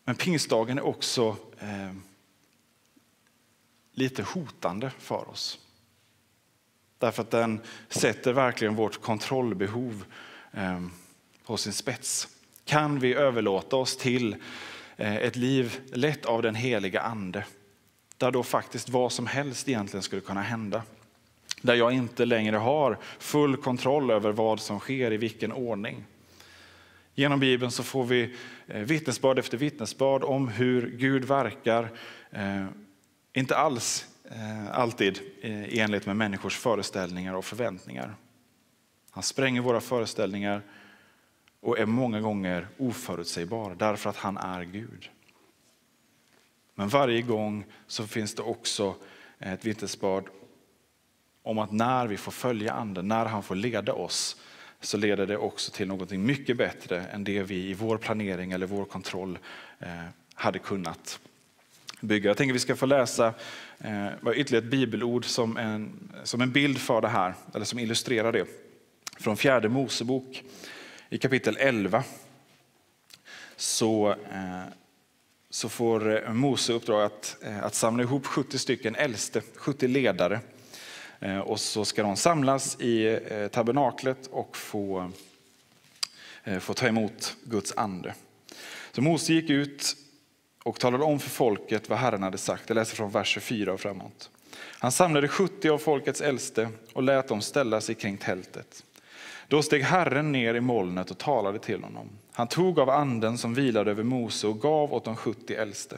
Men 0.03 0.15
pingstdagen 0.15 0.77
är 0.77 0.85
också 0.85 1.37
eh, 1.59 1.93
lite 3.91 4.23
hotande 4.23 4.91
för 4.99 5.29
oss. 5.29 5.59
Därför 6.99 7.21
att 7.21 7.31
den 7.31 7.61
sätter 7.89 8.33
verkligen 8.33 8.75
vårt 8.75 9.01
kontrollbehov 9.01 10.05
ehm, 10.53 10.91
på 11.45 11.57
sin 11.57 11.73
spets. 11.73 12.27
Kan 12.65 12.99
vi 12.99 13.13
överlåta 13.13 13.75
oss 13.75 13.97
till 13.97 14.35
eh, 14.97 15.15
ett 15.15 15.35
liv 15.35 15.79
lett 15.93 16.25
av 16.25 16.41
den 16.41 16.55
heliga 16.55 17.01
ande, 17.01 17.43
där 18.17 18.31
då 18.31 18.43
faktiskt 18.43 18.89
vad 18.89 19.11
som 19.11 19.27
helst 19.27 19.69
egentligen 19.69 20.03
skulle 20.03 20.21
kunna 20.21 20.41
hända. 20.41 20.81
Där 21.61 21.75
jag 21.75 21.91
inte 21.91 22.25
längre 22.25 22.57
har 22.57 22.97
full 23.19 23.57
kontroll 23.57 24.11
över 24.11 24.31
vad 24.31 24.59
som 24.59 24.79
sker 24.79 25.13
i 25.13 25.17
vilken 25.17 25.51
ordning. 25.51 26.03
Genom 27.15 27.39
Bibeln 27.39 27.71
så 27.71 27.83
får 27.83 28.05
vi 28.05 28.35
eh, 28.67 28.81
vittnesbörd 28.81 29.39
efter 29.39 29.57
vittnesbörd 29.57 30.23
om 30.23 30.47
hur 30.47 30.89
Gud 30.89 31.25
verkar, 31.25 31.89
eh, 32.31 32.65
inte 33.33 33.57
alls 33.57 34.05
Eh, 34.31 34.71
alltid 34.71 35.19
eh, 35.41 35.65
i 35.65 35.79
enlighet 35.79 36.05
med 36.05 36.15
människors 36.15 36.57
föreställningar 36.57 37.33
och 37.33 37.45
förväntningar. 37.45 38.15
Han 39.11 39.23
spränger 39.23 39.61
våra 39.61 39.81
föreställningar 39.81 40.61
och 41.59 41.79
är 41.79 41.85
många 41.85 42.21
gånger 42.21 42.67
oförutsägbar 42.77 43.75
därför 43.75 44.09
att 44.09 44.17
han 44.17 44.37
är 44.37 44.63
Gud. 44.63 45.09
Men 46.75 46.87
varje 46.87 47.21
gång 47.21 47.65
så 47.87 48.07
finns 48.07 48.35
det 48.35 48.41
också 48.41 48.95
ett 49.39 49.65
vittnesbörd 49.65 50.23
om 51.43 51.59
att 51.59 51.71
när 51.71 52.07
vi 52.07 52.17
får 52.17 52.31
följa 52.31 52.73
anden, 52.73 53.07
när 53.07 53.25
han 53.25 53.43
får 53.43 53.55
leda 53.55 53.93
oss, 53.93 54.41
så 54.79 54.97
leder 54.97 55.25
det 55.25 55.37
också 55.37 55.71
till 55.71 55.87
något 55.87 56.11
mycket 56.11 56.57
bättre 56.57 57.01
än 57.01 57.23
det 57.23 57.43
vi 57.43 57.69
i 57.69 57.73
vår 57.73 57.97
planering 57.97 58.51
eller 58.51 58.65
vår 58.65 58.85
kontroll 58.85 59.39
eh, 59.79 60.03
hade 60.33 60.59
kunnat 60.59 61.19
bygga. 62.01 62.29
Jag 62.29 62.37
tänker 62.37 62.53
att 62.53 62.55
vi 62.55 62.59
ska 62.59 62.75
få 62.75 62.85
läsa 62.85 63.33
eh, 63.79 64.07
ytterligare 64.35 64.65
ett 64.65 64.71
bibelord 64.71 65.25
som 65.25 65.57
en, 65.57 66.09
som 66.23 66.41
en 66.41 66.51
bild 66.51 66.77
för 66.77 67.01
det 67.01 67.07
här, 67.07 67.33
eller 67.53 67.65
som 67.65 67.79
illustrerar 67.79 68.31
det. 68.31 68.47
Från 69.19 69.37
fjärde 69.37 69.69
Mosebok 69.69 70.43
i 71.09 71.17
kapitel 71.17 71.57
11 71.59 72.03
så, 73.55 74.09
eh, 74.09 74.63
så 75.49 75.69
får 75.69 76.27
eh, 76.27 76.33
Mose 76.33 76.73
uppdrag 76.73 77.03
att, 77.03 77.37
eh, 77.41 77.63
att 77.63 77.75
samla 77.75 78.03
ihop 78.03 78.25
70 78.25 78.57
stycken 78.57 78.95
äldste, 78.95 79.41
70 79.55 79.87
ledare. 79.87 80.39
Eh, 81.19 81.39
och 81.39 81.59
så 81.59 81.85
ska 81.85 82.03
de 82.03 82.17
samlas 82.17 82.81
i 82.81 83.19
tabernaklet 83.51 84.27
och 84.31 84.57
få, 84.57 85.11
få 86.59 86.73
ta 86.73 86.87
emot 86.87 87.35
Guds 87.43 87.73
ande. 87.77 88.13
Så 88.91 89.01
Mose 89.01 89.33
gick 89.33 89.49
ut 89.49 89.95
och 90.67 90.79
talade 90.79 91.03
om 91.03 91.19
för 91.19 91.29
folket 91.29 91.89
vad 91.89 91.99
Herren 91.99 92.23
hade 92.23 92.37
sagt. 92.37 92.63
Jag 92.67 92.75
läser 92.75 92.95
från 92.95 93.11
vers 93.11 93.27
24 93.27 93.73
och 93.73 93.79
framåt. 93.79 94.29
Han 94.79 94.91
samlade 94.91 95.27
70 95.27 95.69
av 95.69 95.77
folkets 95.77 96.21
äldste 96.21 96.69
och 96.93 97.03
lät 97.03 97.27
dem 97.27 97.41
ställa 97.41 97.81
sig 97.81 97.95
kring 97.95 98.17
tältet. 98.17 98.83
Då 99.47 99.61
steg 99.61 99.83
Herren 99.83 100.31
ner 100.31 100.53
i 100.53 100.61
molnet 100.61 101.11
och 101.11 101.17
talade 101.17 101.59
till 101.59 101.83
honom. 101.83 102.09
Han 102.31 102.47
tog 102.47 102.79
av 102.79 102.89
anden 102.89 103.37
som 103.37 103.53
vilade 103.53 103.91
över 103.91 104.03
Mose 104.03 104.47
och 104.47 104.61
gav 104.61 104.93
åt 104.93 105.05
de 105.05 105.15
70 105.15 105.53
äldste. 105.55 105.97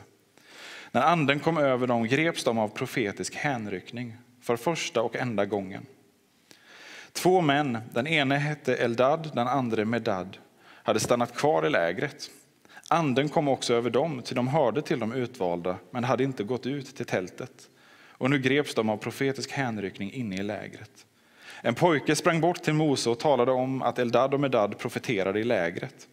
När 0.91 1.01
anden 1.01 1.39
kom 1.39 1.57
över 1.57 1.87
dem 1.87 2.07
greps 2.07 2.43
de 2.43 2.57
av 2.57 2.67
profetisk 2.67 3.35
hänryckning 3.35 4.17
för 4.41 4.57
första 4.57 5.01
och 5.01 5.15
enda 5.15 5.45
gången. 5.45 5.85
Två 7.13 7.41
män, 7.41 7.77
den 7.93 8.07
ene 8.07 8.35
hette 8.35 8.75
Eldad, 8.75 9.31
den 9.33 9.47
andra 9.47 9.85
Medad, 9.85 10.37
hade 10.83 10.99
stannat 10.99 11.35
kvar 11.35 11.65
i 11.65 11.69
lägret. 11.69 12.29
Anden 12.91 13.29
kom 13.29 13.47
också 13.47 13.73
över 13.73 13.89
dem, 13.89 14.21
till 14.21 14.35
de 14.35 14.47
hörde 14.47 14.81
till 14.81 14.99
de 14.99 15.13
utvalda, 15.13 15.77
men 15.91 16.03
hade 16.03 16.23
inte 16.23 16.43
gått 16.43 16.65
ut 16.65 16.95
till 16.95 17.05
tältet. 17.05 17.69
Och 18.07 18.29
nu 18.29 18.39
greps 18.39 18.75
de 18.75 18.89
av 18.89 18.97
profetisk 18.97 19.51
hänryckning 19.51 20.13
inne 20.13 20.35
i 20.35 20.43
lägret. 20.43 21.05
En 21.61 21.75
pojke 21.75 22.15
sprang 22.15 22.41
bort 22.41 22.63
till 22.63 22.73
Mose 22.73 23.09
och 23.09 23.19
talade 23.19 23.51
om 23.51 23.81
att 23.81 23.99
Eldad 23.99 24.33
och 24.33 24.39
Medad 24.39 24.77
profeterade 24.77 25.39
i 25.39 25.43
lägret. 25.43 26.07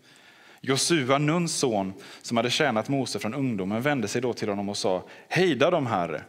Josua, 0.61 1.19
Nuns 1.19 1.55
son, 1.55 1.93
som 2.23 2.37
hade 2.37 2.51
tjänat 2.51 2.89
Mose 2.89 3.19
från 3.19 3.35
ungdomen, 3.35 3.83
vände 3.83 4.09
sig 4.09 4.23
då 4.23 4.33
till 4.33 4.49
honom 4.49 4.69
och 4.69 4.77
sa, 4.77 5.03
hejda 5.29 5.71
dem 5.71 5.87
herre. 5.87 6.23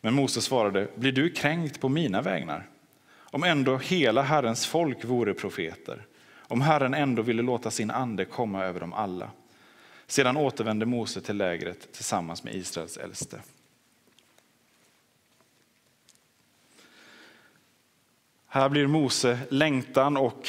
Men 0.00 0.14
Mose 0.14 0.40
svarade, 0.40 0.88
blir 0.94 1.12
du 1.12 1.30
kränkt 1.30 1.80
på 1.80 1.88
mina 1.88 2.22
vägnar? 2.22 2.68
Om 3.18 3.44
ändå 3.44 3.76
hela 3.76 4.22
Herrens 4.22 4.66
folk 4.66 5.04
vore 5.04 5.34
profeter, 5.34 6.06
om 6.38 6.60
Herren 6.60 6.94
ändå 6.94 7.22
ville 7.22 7.42
låta 7.42 7.70
sin 7.70 7.90
ande 7.90 8.24
komma 8.24 8.64
över 8.64 8.80
dem 8.80 8.92
alla. 8.92 9.30
Sedan 10.06 10.36
återvände 10.36 10.86
Mose 10.86 11.20
till 11.20 11.36
lägret 11.36 11.92
tillsammans 11.92 12.44
med 12.44 12.54
Israels 12.54 12.96
äldste. 12.96 13.40
Här 18.46 18.68
blir 18.68 18.86
Mose 18.86 19.38
längtan 19.50 20.16
och, 20.16 20.48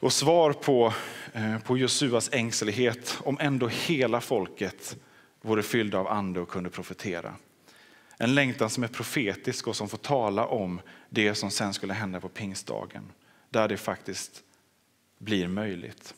och 0.00 0.12
svar 0.12 0.52
på, 0.52 0.94
eh, 1.32 1.58
på 1.58 1.78
Josuas 1.78 2.30
ängslighet 2.32 3.18
om 3.24 3.38
ändå 3.40 3.68
hela 3.68 4.20
folket 4.20 4.96
vore 5.40 5.62
fyllda 5.62 5.98
av 5.98 6.08
ande 6.08 6.40
och 6.40 6.48
kunde 6.48 6.70
profetera. 6.70 7.34
En 8.18 8.34
längtan 8.34 8.70
som 8.70 8.84
är 8.84 8.88
profetisk 8.88 9.66
och 9.66 9.76
som 9.76 9.88
får 9.88 9.98
tala 9.98 10.46
om 10.46 10.80
det 11.08 11.34
som 11.34 11.50
sen 11.50 11.74
skulle 11.74 11.92
hända 11.94 12.20
på 12.20 12.28
pingstdagen, 12.28 13.12
där 13.50 13.68
det 13.68 13.76
faktiskt 13.76 14.42
blir 15.18 15.48
möjligt. 15.48 16.14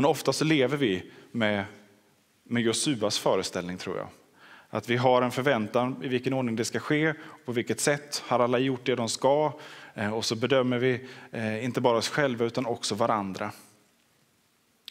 Men 0.00 0.04
ofta 0.04 0.32
så 0.32 0.44
lever 0.44 0.76
vi 0.76 1.02
med, 1.30 1.64
med 2.44 2.62
Josuas 2.62 3.18
föreställning 3.18 3.78
tror 3.78 3.96
jag. 3.96 4.08
Att 4.70 4.88
vi 4.88 4.96
har 4.96 5.22
en 5.22 5.30
förväntan 5.30 6.04
i 6.04 6.08
vilken 6.08 6.32
ordning 6.32 6.56
det 6.56 6.64
ska 6.64 6.80
ske, 6.80 7.14
på 7.44 7.52
vilket 7.52 7.80
sätt 7.80 8.22
har 8.26 8.40
alla 8.40 8.58
gjort 8.58 8.86
det 8.86 8.94
de 8.94 9.08
ska 9.08 9.52
eh, 9.94 10.14
och 10.14 10.24
så 10.24 10.36
bedömer 10.36 10.78
vi 10.78 11.08
eh, 11.30 11.64
inte 11.64 11.80
bara 11.80 11.98
oss 11.98 12.08
själva 12.08 12.44
utan 12.44 12.66
också 12.66 12.94
varandra. 12.94 13.52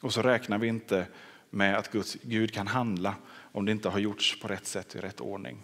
Och 0.02 0.14
så 0.14 0.22
räknar 0.22 0.58
vi 0.58 0.68
inte 0.68 1.08
med 1.50 1.78
att 1.78 1.92
Guds, 1.92 2.18
Gud 2.22 2.54
kan 2.54 2.68
handla 2.68 3.16
om 3.52 3.66
det 3.66 3.72
inte 3.72 3.90
har 3.90 4.00
gjorts 4.00 4.40
på 4.40 4.48
rätt 4.48 4.68
sätt 4.68 4.96
i 4.96 5.00
rätt 5.00 5.22
ordning. 5.22 5.64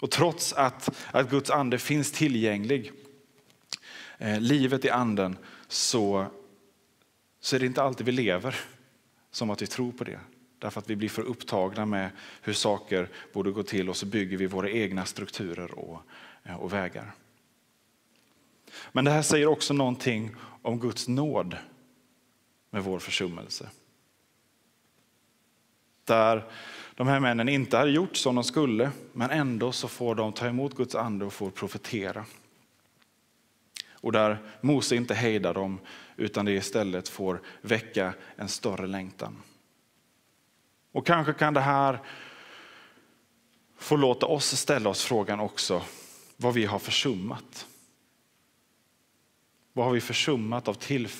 Och 0.00 0.10
trots 0.10 0.52
att, 0.52 1.06
att 1.12 1.30
Guds 1.30 1.50
ande 1.50 1.78
finns 1.78 2.12
tillgänglig, 2.12 2.92
eh, 4.18 4.40
livet 4.40 4.84
i 4.84 4.90
anden, 4.90 5.36
så, 5.68 6.26
så 7.46 7.56
är 7.56 7.60
det 7.60 7.66
inte 7.66 7.82
alltid 7.82 8.06
vi 8.06 8.12
lever 8.12 8.56
som 9.30 9.50
att 9.50 9.62
vi 9.62 9.66
tror 9.66 9.92
på 9.92 10.04
det. 10.04 10.20
Därför 10.58 10.80
att 10.80 10.90
vi 10.90 10.96
blir 10.96 11.08
för 11.08 11.22
upptagna 11.22 11.86
med 11.86 12.10
hur 12.42 12.52
saker 12.52 13.08
borde 13.32 13.50
gå 13.50 13.62
till 13.62 13.88
och 13.88 13.96
så 13.96 14.06
bygger 14.06 14.36
vi 14.36 14.46
våra 14.46 14.70
egna 14.70 15.04
strukturer 15.04 15.78
och, 15.78 16.02
eh, 16.44 16.56
och 16.56 16.72
vägar. 16.72 17.14
Men 18.92 19.04
det 19.04 19.10
här 19.10 19.22
säger 19.22 19.46
också 19.46 19.74
någonting 19.74 20.36
om 20.62 20.80
Guds 20.80 21.08
nåd 21.08 21.56
med 22.70 22.84
vår 22.84 22.98
försummelse. 22.98 23.68
Där 26.04 26.44
de 26.94 27.06
här 27.06 27.20
männen 27.20 27.48
inte 27.48 27.76
hade 27.76 27.90
gjort 27.90 28.16
som 28.16 28.34
de 28.34 28.44
skulle, 28.44 28.90
men 29.12 29.30
ändå 29.30 29.72
så 29.72 29.88
får 29.88 30.14
de 30.14 30.32
ta 30.32 30.46
emot 30.46 30.76
Guds 30.76 30.94
ande 30.94 31.24
och 31.24 31.32
får 31.32 31.50
profetera. 31.50 32.24
Och 34.00 34.12
där 34.12 34.38
Mose 34.60 34.96
inte 34.96 35.14
hejdar 35.14 35.54
dem, 35.54 35.80
utan 36.16 36.44
det 36.44 36.52
istället 36.52 37.08
får 37.08 37.42
väcka 37.60 38.14
en 38.36 38.48
större 38.48 38.86
längtan. 38.86 39.42
Och 40.92 41.06
kanske 41.06 41.32
kan 41.32 41.54
det 41.54 41.60
här 41.60 42.00
få 43.78 43.96
låta 43.96 44.26
oss 44.26 44.56
ställa 44.56 44.90
oss 44.90 45.04
frågan 45.04 45.40
också 45.40 45.82
vad 46.36 46.54
vi 46.54 46.64
har 46.64 46.78
försummat. 46.78 47.66
Vad 49.72 49.86
har 49.86 49.92
vi 49.92 50.00
försummat 50.00 50.68
av 50.68 50.76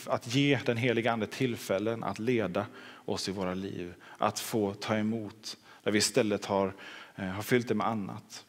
att 0.06 0.34
ge 0.34 0.60
den 0.64 0.76
heliga 0.76 1.12
ande 1.12 1.26
tillfällen 1.26 2.04
att 2.04 2.18
leda 2.18 2.66
oss 3.04 3.28
i 3.28 3.32
våra 3.32 3.54
liv, 3.54 3.94
att 4.18 4.38
få 4.38 4.74
ta 4.74 4.96
emot, 4.96 5.56
där 5.82 5.92
vi 5.92 5.98
istället 5.98 6.44
har, 6.44 6.74
eh, 7.14 7.24
har 7.24 7.42
fyllt 7.42 7.68
det 7.68 7.74
med 7.74 7.86
annat. 7.86 8.44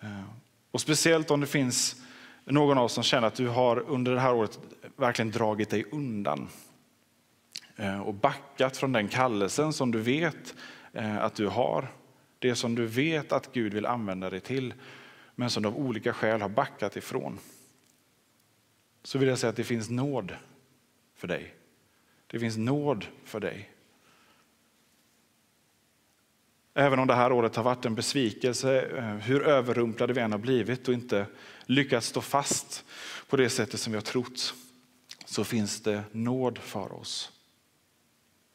Eh, 0.00 0.24
och 0.70 0.80
speciellt 0.80 1.30
om 1.30 1.40
det 1.40 1.46
finns 1.46 2.02
någon 2.44 2.78
av 2.78 2.84
oss 2.84 2.92
som 2.92 3.04
känner 3.04 3.26
att 3.26 3.34
du 3.34 3.48
har 3.48 3.78
under 3.78 4.12
det 4.12 4.20
här 4.20 4.34
året 4.34 4.60
verkligen 4.96 5.30
dragit 5.30 5.70
dig 5.70 5.84
undan 5.92 6.48
eh, 7.76 8.00
och 8.00 8.14
backat 8.14 8.76
från 8.76 8.92
den 8.92 9.08
kallelsen 9.08 9.72
som 9.72 9.90
du 9.90 9.98
vet 9.98 10.54
eh, 10.92 11.18
att 11.18 11.34
du 11.34 11.48
har. 11.48 11.88
Det 12.38 12.54
som 12.54 12.74
du 12.74 12.86
vet 12.86 13.32
att 13.32 13.52
Gud 13.52 13.74
vill 13.74 13.86
använda 13.86 14.30
dig 14.30 14.40
till. 14.40 14.74
men 15.34 15.50
som 15.50 15.62
du 15.62 15.68
av 15.68 15.76
olika 15.76 16.12
skäl 16.12 16.40
har 16.40 16.48
backat 16.48 16.96
ifrån. 16.96 17.38
Så 19.02 19.18
vill 19.18 19.28
jag 19.28 19.38
säga 19.38 19.50
att 19.50 19.56
det 19.56 19.64
finns 19.64 19.90
nåd 19.90 20.36
för 21.14 21.28
dig. 21.28 21.54
Det 22.26 22.38
finns 22.38 22.56
nåd 22.56 23.06
för 23.24 23.40
dig. 23.40 23.70
Även 26.74 26.98
om 26.98 27.06
det 27.06 27.14
här 27.14 27.32
året 27.32 27.56
har 27.56 27.62
varit 27.62 27.84
en 27.84 27.94
besvikelse, 27.94 28.82
eh, 28.82 29.04
hur 29.04 29.42
överrumplade 29.42 30.12
vi 30.12 30.20
än 30.20 30.32
har 30.32 30.38
blivit 30.38 30.88
och 30.88 30.94
inte 30.94 31.26
lyckats 31.74 32.06
stå 32.06 32.20
fast 32.20 32.84
på 33.28 33.36
det 33.36 33.50
sättet 33.50 33.80
som 33.80 33.92
vi 33.92 33.96
har 33.96 34.02
trott, 34.02 34.54
så 35.24 35.44
finns 35.44 35.80
det 35.80 36.02
nåd 36.12 36.58
för 36.58 36.92
oss. 36.92 37.32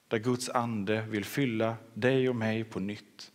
Där 0.07 0.17
Guds 0.17 0.49
ande 0.49 1.01
vill 1.01 1.25
fylla 1.25 1.75
dig 1.93 2.29
och 2.29 2.35
mig 2.35 2.63
på 2.63 2.79
nytt. 2.79 3.31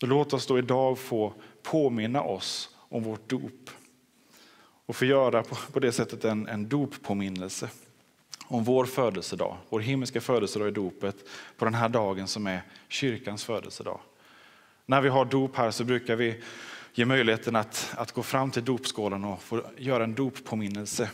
låt 0.00 0.32
oss 0.32 0.46
då 0.46 0.58
idag 0.58 0.98
få 0.98 1.34
påminna 1.62 2.22
oss 2.22 2.76
om 2.76 3.02
vårt 3.02 3.28
dop 3.28 3.70
och 4.86 4.96
få 4.96 5.04
göra 5.04 5.42
på 5.72 5.80
det 5.80 5.92
sättet 5.92 6.24
en, 6.24 6.48
en 6.48 6.68
doppåminnelse 6.68 7.70
om 8.44 8.64
vår 8.64 8.84
födelsedag, 8.84 9.56
vår 9.68 9.80
himmelska 9.80 10.20
födelsedag 10.20 10.68
i 10.68 10.70
dopet, 10.70 11.16
på 11.56 11.64
den 11.64 11.74
här 11.74 11.88
dagen 11.88 12.28
som 12.28 12.46
är 12.46 12.62
kyrkans 12.88 13.44
födelsedag. 13.44 14.00
När 14.86 15.00
vi 15.00 15.08
har 15.08 15.24
dop 15.24 15.56
här 15.56 15.70
så 15.70 15.84
brukar 15.84 16.16
vi 16.16 16.42
ge 16.92 17.04
möjligheten 17.04 17.56
att, 17.56 17.94
att 17.96 18.12
gå 18.12 18.22
fram 18.22 18.50
till 18.50 18.64
dopskålen 18.64 19.24
och 19.24 19.42
få 19.42 19.62
göra 19.76 20.04
en 20.04 20.14
doppåminnelse 20.14 21.10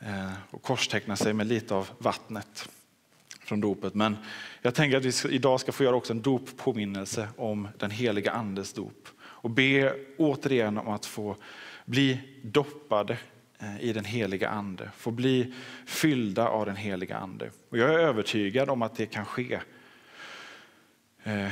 eh, 0.00 0.32
och 0.50 0.62
korsteckna 0.62 1.16
sig 1.16 1.32
med 1.32 1.46
lite 1.46 1.74
av 1.74 1.90
vattnet 1.98 2.68
från 3.40 3.60
dopet. 3.60 3.94
Men 3.94 4.16
jag 4.62 4.74
tänker 4.74 4.96
att 4.96 5.04
vi 5.04 5.34
idag 5.34 5.60
ska 5.60 5.72
få 5.72 5.84
göra 5.84 5.96
också 5.96 6.12
en 6.12 6.22
doppåminnelse 6.22 7.28
om 7.36 7.68
den 7.78 7.90
heliga 7.90 8.30
andes 8.30 8.72
dop 8.72 9.08
och 9.22 9.50
be 9.50 9.96
återigen 10.18 10.78
om 10.78 10.88
att 10.88 11.06
få 11.06 11.36
bli 11.84 12.20
doppade 12.42 13.18
eh, 13.58 13.80
i 13.80 13.92
den 13.92 14.04
heliga 14.04 14.48
ande, 14.48 14.90
få 14.96 15.10
bli 15.10 15.54
fyllda 15.86 16.48
av 16.48 16.66
den 16.66 16.76
heliga 16.76 17.16
ande. 17.16 17.50
Och 17.68 17.78
jag 17.78 17.94
är 17.94 17.98
övertygad 17.98 18.70
om 18.70 18.82
att 18.82 18.96
det 18.96 19.06
kan 19.06 19.24
ske 19.24 19.60
eh, 21.24 21.48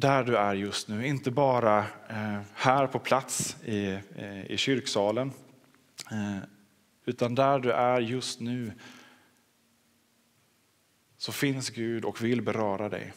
där 0.00 0.24
du 0.24 0.36
är 0.36 0.54
just 0.54 0.88
nu, 0.88 1.06
inte 1.06 1.30
bara 1.30 1.78
eh, 2.08 2.40
här 2.54 2.86
på 2.86 2.98
plats 2.98 3.56
i, 3.64 3.98
eh, 4.16 4.46
i 4.46 4.56
kyrksalen, 4.56 5.32
eh, 6.10 6.38
utan 7.04 7.34
där 7.34 7.58
du 7.58 7.72
är 7.72 8.00
just 8.00 8.40
nu 8.40 8.72
så 11.16 11.32
finns 11.32 11.70
Gud 11.70 12.04
och 12.04 12.24
vill 12.24 12.42
beröra 12.42 12.88
dig. 12.88 13.12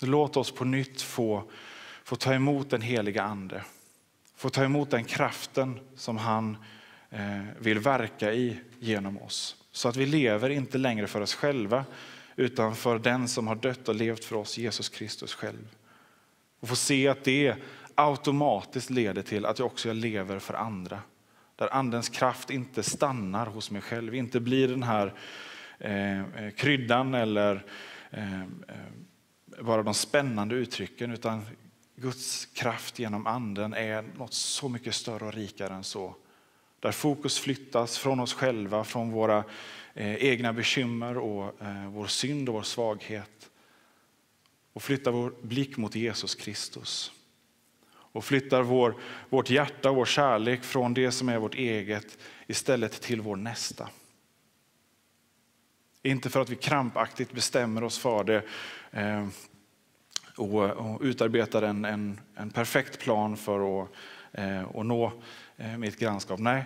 Låt 0.00 0.36
oss 0.36 0.52
på 0.52 0.64
nytt 0.64 1.02
få 1.02 1.50
få 2.08 2.16
ta 2.16 2.34
emot 2.34 2.70
den 2.70 2.82
heliga 2.82 3.22
ande. 3.22 3.64
Få 4.36 4.50
ta 4.50 4.64
emot 4.64 4.90
den 4.90 5.04
kraften 5.04 5.80
som 5.96 6.16
han 6.16 6.56
Eh, 7.10 7.42
vill 7.58 7.78
verka 7.78 8.32
i 8.32 8.60
genom 8.78 9.22
oss. 9.22 9.56
Så 9.72 9.88
att 9.88 9.96
vi 9.96 10.06
lever 10.06 10.50
inte 10.50 10.78
längre 10.78 11.06
för 11.06 11.20
oss 11.20 11.34
själva 11.34 11.84
utan 12.36 12.76
för 12.76 12.98
den 12.98 13.28
som 13.28 13.46
har 13.46 13.54
dött 13.54 13.88
och 13.88 13.94
levt 13.94 14.24
för 14.24 14.36
oss, 14.36 14.58
Jesus 14.58 14.88
Kristus 14.88 15.34
själv. 15.34 15.76
Och 16.60 16.68
få 16.68 16.76
se 16.76 17.08
att 17.08 17.24
det 17.24 17.54
automatiskt 17.94 18.90
leder 18.90 19.22
till 19.22 19.46
att 19.46 19.58
jag 19.58 19.66
också 19.66 19.92
lever 19.92 20.38
för 20.38 20.54
andra. 20.54 21.00
Där 21.56 21.74
andens 21.74 22.08
kraft 22.08 22.50
inte 22.50 22.82
stannar 22.82 23.46
hos 23.46 23.70
mig 23.70 23.82
själv, 23.82 24.14
inte 24.14 24.40
blir 24.40 24.68
den 24.68 24.82
här 24.82 25.14
eh, 25.78 26.20
eh 26.20 26.50
kryddan 26.56 27.14
eller 27.14 27.64
eh, 28.10 28.42
eh, 28.42 28.46
bara 29.60 29.82
de 29.82 29.94
spännande 29.94 30.54
uttrycken 30.54 31.10
utan 31.10 31.46
Guds 31.96 32.46
kraft 32.46 32.98
genom 32.98 33.26
anden 33.26 33.74
är 33.74 34.02
något 34.02 34.34
så 34.34 34.68
mycket 34.68 34.94
större 34.94 35.24
och 35.24 35.34
rikare 35.34 35.74
än 35.74 35.84
så. 35.84 36.14
Där 36.80 36.92
fokus 36.92 37.38
flyttas 37.38 37.98
från 37.98 38.20
oss 38.20 38.34
själva, 38.34 38.84
från 38.84 39.10
våra 39.10 39.44
eh, 39.94 40.14
egna 40.14 40.52
bekymmer 40.52 41.18
och 41.18 41.62
eh, 41.62 41.88
vår 41.88 42.06
synd 42.06 42.48
och 42.48 42.54
vår 42.54 42.62
svaghet. 42.62 43.50
Och 44.72 44.82
flyttar 44.82 45.10
vår 45.10 45.32
blick 45.42 45.76
mot 45.76 45.94
Jesus 45.94 46.34
Kristus. 46.34 47.12
Och 47.90 48.24
flyttar 48.24 48.62
vår, 48.62 48.94
vårt 49.28 49.50
hjärta 49.50 49.90
och 49.90 49.96
vår 49.96 50.04
kärlek 50.04 50.64
från 50.64 50.94
det 50.94 51.12
som 51.12 51.28
är 51.28 51.38
vårt 51.38 51.54
eget 51.54 52.18
istället 52.46 53.00
till 53.00 53.20
vår 53.20 53.36
nästa. 53.36 53.88
Inte 56.02 56.30
för 56.30 56.40
att 56.40 56.50
vi 56.50 56.56
krampaktigt 56.56 57.32
bestämmer 57.32 57.84
oss 57.84 57.98
för 57.98 58.24
det 58.24 58.42
eh, 58.90 59.26
och, 60.36 60.62
och 60.62 61.00
utarbetar 61.02 61.62
en, 61.62 61.84
en, 61.84 62.20
en, 62.34 62.50
perfekt 62.50 62.98
plan 62.98 63.36
för 63.36 63.82
att, 63.82 63.88
eh, 64.32 64.76
att 64.76 64.86
nå 64.86 65.12
Eh, 65.58 65.76
mitt 65.76 65.98
grannskap. 65.98 66.40
Nej, 66.40 66.64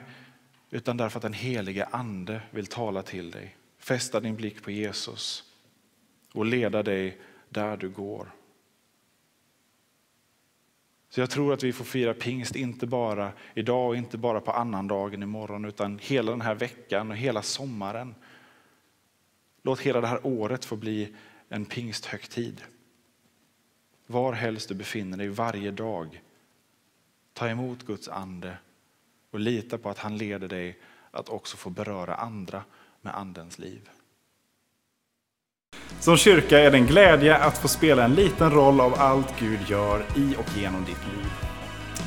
utan 0.70 0.96
därför 0.96 1.18
att 1.18 1.22
den 1.22 1.32
helige 1.32 1.84
ande 1.84 2.42
vill 2.50 2.66
tala 2.66 3.02
till 3.02 3.30
dig. 3.30 3.56
Fästa 3.78 4.20
din 4.20 4.36
blick 4.36 4.62
på 4.62 4.70
Jesus 4.70 5.44
och 6.32 6.46
leda 6.46 6.82
dig 6.82 7.20
där 7.48 7.76
du 7.76 7.88
går. 7.88 8.32
Så 11.08 11.20
jag 11.20 11.30
tror 11.30 11.52
att 11.52 11.62
vi 11.62 11.72
får 11.72 11.84
fira 11.84 12.14
pingst 12.14 12.56
inte 12.56 12.86
bara 12.86 13.32
idag 13.54 13.88
och 13.88 13.96
inte 13.96 14.18
bara 14.18 14.40
på 14.40 14.50
annandagen 14.50 15.22
imorgon 15.22 15.64
utan 15.64 15.98
hela 16.02 16.30
den 16.30 16.40
här 16.40 16.54
veckan 16.54 17.10
och 17.10 17.16
hela 17.16 17.42
sommaren. 17.42 18.14
Låt 19.62 19.80
hela 19.80 20.00
det 20.00 20.06
här 20.06 20.26
året 20.26 20.64
få 20.64 20.76
bli 20.76 21.14
en 21.48 21.64
pingsthögtid. 21.64 22.62
Var 24.06 24.32
helst 24.32 24.68
du 24.68 24.74
befinner 24.74 25.16
dig 25.16 25.28
varje 25.28 25.70
dag. 25.70 26.22
Ta 27.32 27.48
emot 27.48 27.86
Guds 27.86 28.08
ande 28.08 28.56
och 29.32 29.40
lita 29.40 29.78
på 29.78 29.90
att 29.90 29.98
han 29.98 30.16
leder 30.16 30.48
dig 30.48 30.78
att 31.10 31.28
också 31.28 31.56
få 31.56 31.70
beröra 31.70 32.14
andra 32.14 32.62
med 33.00 33.14
andens 33.14 33.58
liv. 33.58 33.90
Som 36.00 36.16
kyrka 36.16 36.58
är 36.58 36.70
det 36.70 36.76
en 36.76 36.86
glädje 36.86 37.36
att 37.36 37.58
få 37.58 37.68
spela 37.68 38.04
en 38.04 38.14
liten 38.14 38.50
roll 38.50 38.80
av 38.80 38.94
allt 38.94 39.40
Gud 39.40 39.60
gör 39.68 40.04
i 40.16 40.36
och 40.38 40.56
genom 40.56 40.84
ditt 40.84 41.06
liv. 41.16 41.30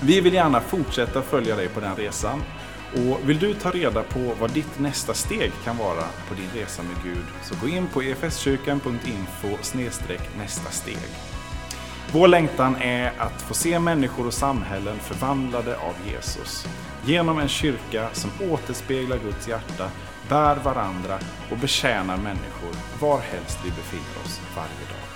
Vi 0.03 0.21
vill 0.21 0.33
gärna 0.33 0.61
fortsätta 0.61 1.21
följa 1.21 1.55
dig 1.55 1.69
på 1.69 1.79
den 1.79 1.95
resan. 1.95 2.41
Och 2.93 3.29
vill 3.29 3.39
du 3.39 3.53
ta 3.53 3.71
reda 3.71 4.03
på 4.03 4.33
vad 4.39 4.51
ditt 4.51 4.79
nästa 4.79 5.13
steg 5.13 5.51
kan 5.63 5.77
vara 5.77 6.03
på 6.27 6.33
din 6.33 6.49
resa 6.61 6.83
med 6.83 7.03
Gud 7.03 7.25
så 7.43 7.55
gå 7.61 7.67
in 7.67 7.87
på 7.87 8.01
efskyrkan.info 8.01 9.57
nästa 10.37 10.71
steg. 10.71 11.07
Vår 12.13 12.27
längtan 12.27 12.75
är 12.75 13.13
att 13.17 13.41
få 13.41 13.53
se 13.53 13.79
människor 13.79 14.27
och 14.27 14.33
samhällen 14.33 14.99
förvandlade 14.99 15.77
av 15.77 15.93
Jesus. 16.07 16.67
Genom 17.07 17.39
en 17.39 17.47
kyrka 17.47 18.09
som 18.13 18.31
återspeglar 18.51 19.17
Guds 19.17 19.47
hjärta, 19.47 19.91
bär 20.29 20.55
varandra 20.55 21.19
och 21.51 21.57
betjänar 21.57 22.17
människor 22.17 22.75
varhelst 23.01 23.59
vi 23.65 23.69
befinner 23.69 24.25
oss 24.25 24.41
varje 24.55 24.69
dag. 24.69 25.14